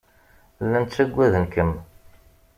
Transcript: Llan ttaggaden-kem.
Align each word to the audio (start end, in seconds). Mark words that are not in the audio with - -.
Llan 0.63 0.85
ttaggaden-kem. 0.85 1.71